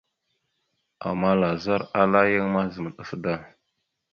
Ama 1.09 1.31
lazar 1.41 1.81
ala 2.01 2.21
yan 2.31 2.47
mazam 2.53 2.87
ɗaf 2.95 3.11
da. 3.23 3.33